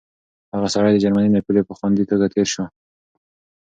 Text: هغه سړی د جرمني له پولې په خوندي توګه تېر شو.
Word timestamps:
هغه 0.53 0.67
سړی 0.75 0.91
د 0.93 0.97
جرمني 1.03 1.29
له 1.33 1.41
پولې 1.45 1.61
په 1.67 1.73
خوندي 1.77 2.03
توګه 2.11 2.25
تېر 2.35 2.47
شو. 2.53 2.63